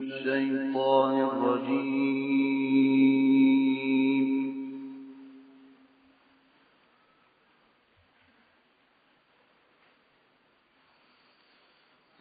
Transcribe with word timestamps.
الشيطان 0.00 1.14
الرجيم. 1.28 1.98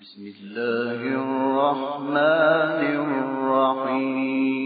بسم 0.01 0.23
الله 0.33 0.99
الرحمن 1.21 2.81
الرحيم. 3.21 4.56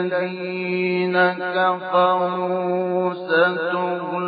الذين 0.00 1.16
كفروا 1.54 3.14
ستغلقون 3.14 4.23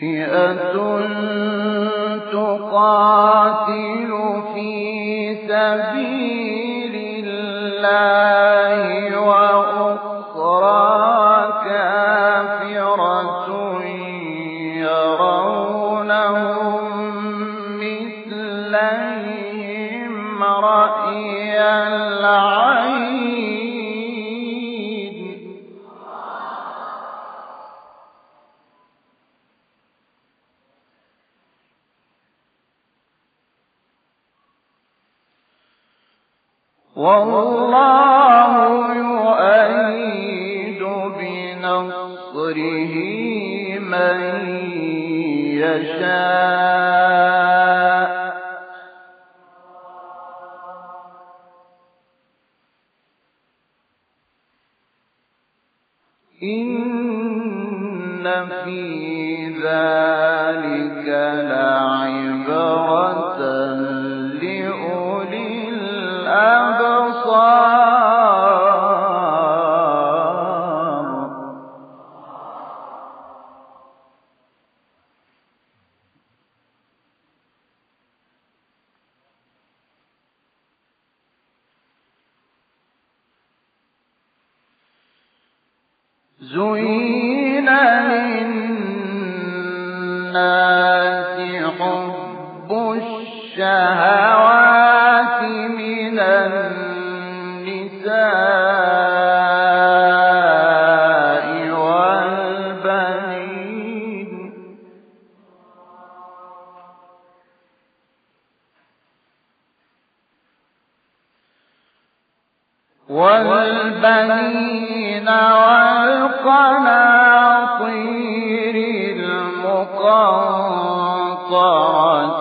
فئة 0.00 0.52
تقاتل 2.32 4.10
في 4.54 5.34
سبيل 5.48 6.94
الله. 7.24 8.25
والله 36.96 38.52
يؤيد 38.96 40.82
بنصره 41.18 42.94
من 43.80 44.18
يشاء. 45.60 46.55
زين 86.52 87.68
للناس 89.66 90.85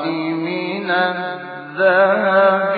من 0.03 0.91
الذهب 0.91 2.74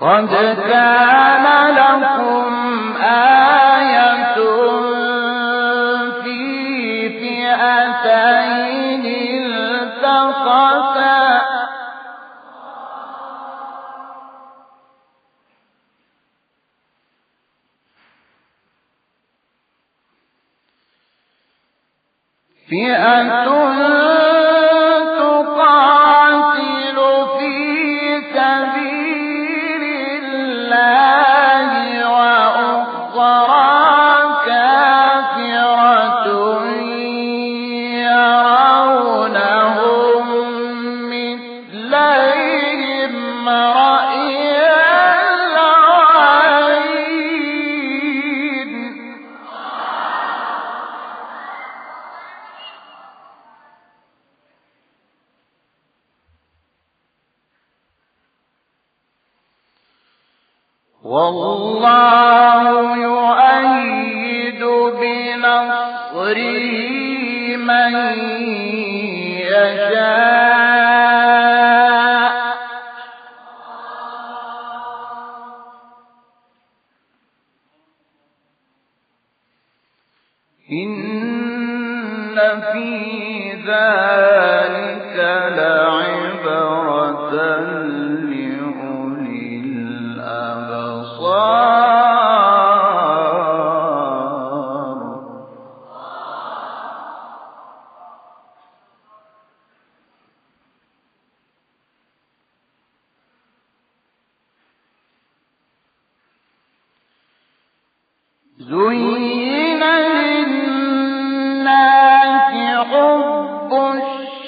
قد 0.00 0.28
كان 0.68 1.46
لكم 1.74 2.67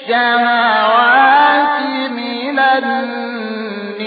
الشهوات 0.01 1.79
من 2.11 2.59
النساء 2.59 4.01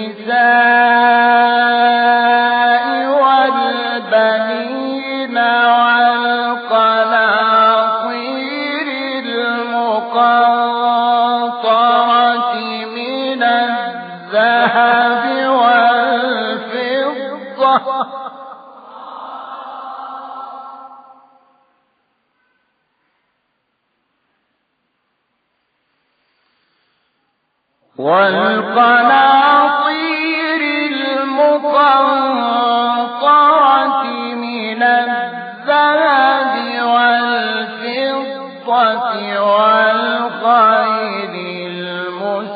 والخيل 39.38 41.34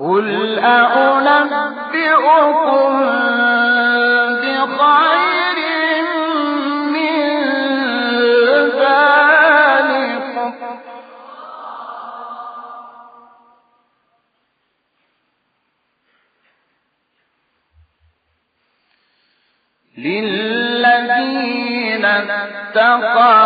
قل 0.00 0.58
أنبئكم 0.58 1.90
للذين 20.80 22.04
اتقوا 22.04 23.39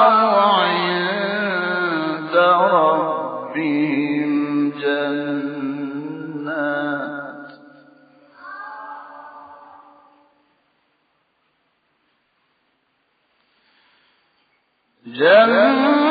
Yeah. 15.54 16.03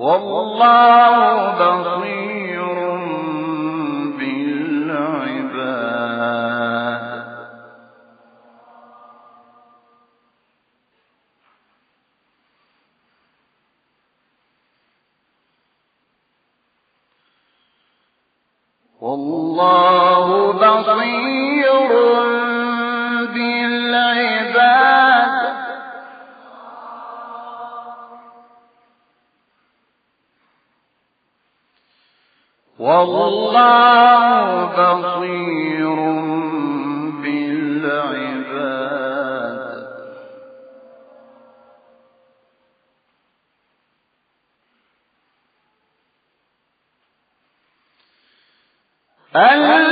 والله 0.00 1.52
بصير. 1.60 2.39
الذين 49.36 49.89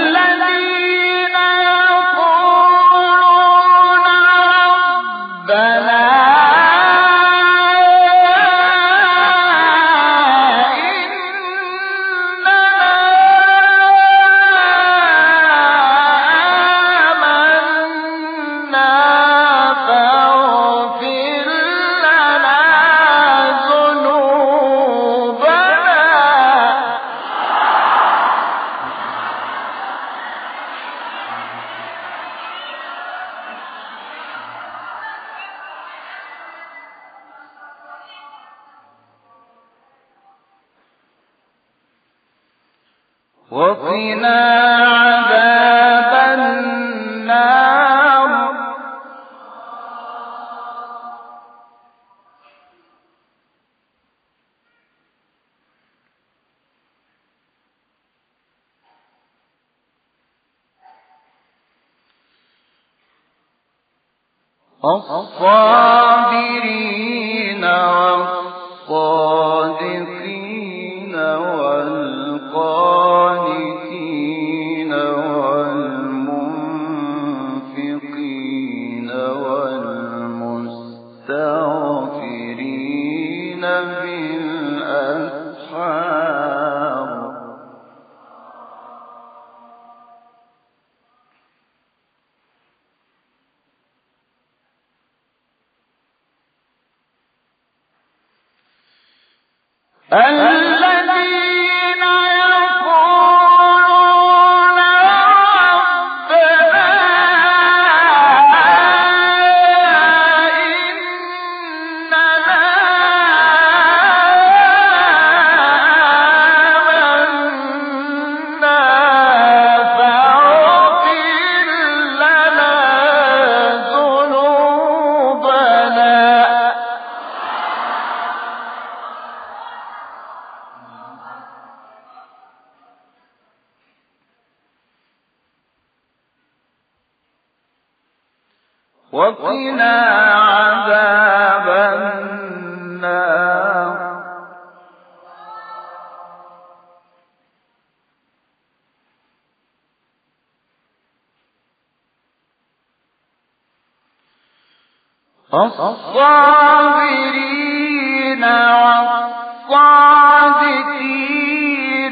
وقنا 43.50 45.07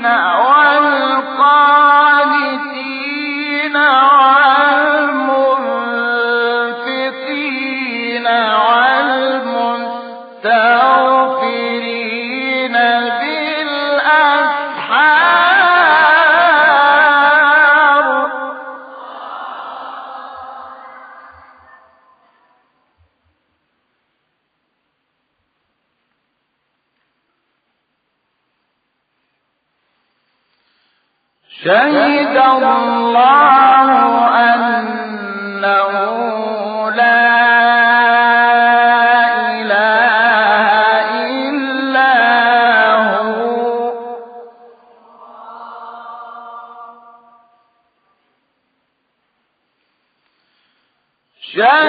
أو 0.07 0.46
شهد 51.56 51.85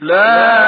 لا 0.00 0.67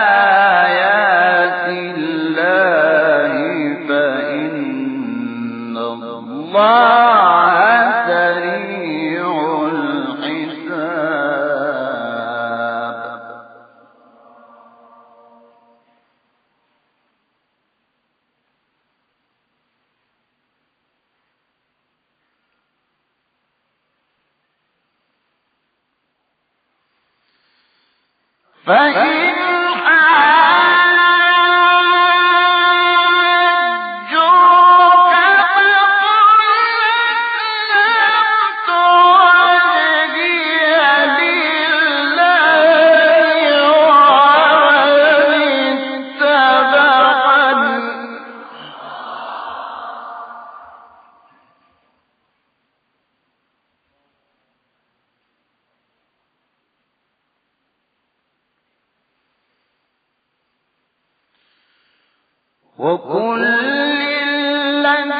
فإن 28.65 29.40
وكل 62.79 63.45
الذين 63.45 65.11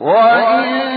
وإن 0.00 0.95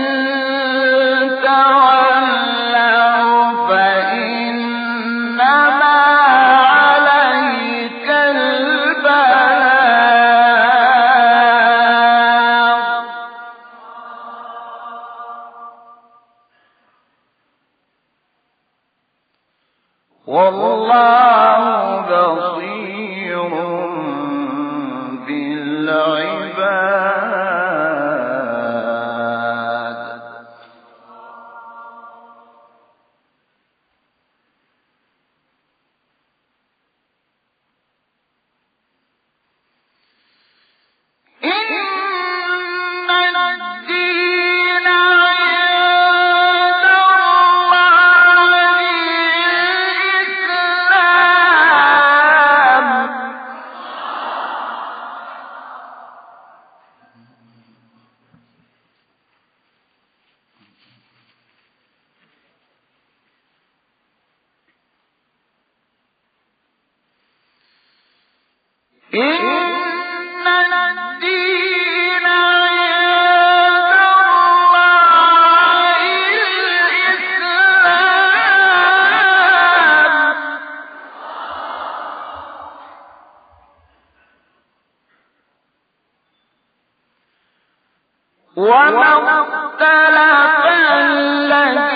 وما 88.56 89.12
اختلف 89.40 90.66
الذين 90.66 91.89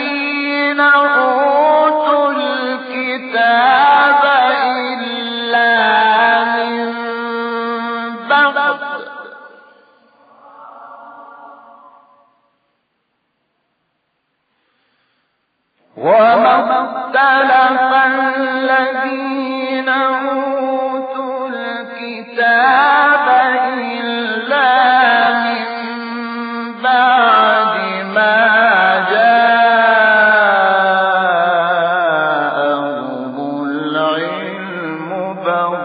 وَإِن 35.43 35.83